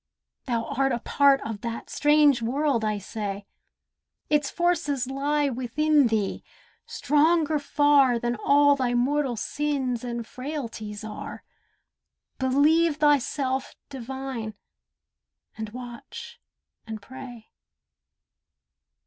[0.45, 3.45] Thou art a part of that strange world, I say.
[4.31, 6.43] Its forces lie within thee,
[6.87, 11.43] stronger far Than all thy mortal sins and frailties are,
[12.39, 14.55] Believe thyself divine,
[15.55, 16.41] and watch,
[16.87, 17.51] and pray.